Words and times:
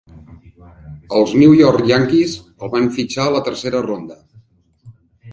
Els 1.17 1.33
New 1.41 1.51
York 1.59 1.83
Yankees 1.91 2.33
el 2.67 2.71
van 2.75 2.87
fitxar 2.95 3.27
a 3.27 3.35
la 3.35 3.41
tercera 3.49 3.83
ronda. 3.89 4.17